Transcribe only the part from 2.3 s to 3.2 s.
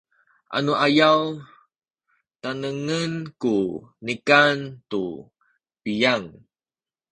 tanengen